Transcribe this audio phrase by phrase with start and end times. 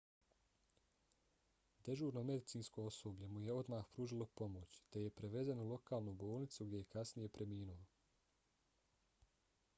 [1.87, 6.83] dežurno medicinsko osoblje mu je odmah pružilo pomoć te je prevezen u lokalnu bolnicu gdje
[6.85, 7.79] je kasnije preminuo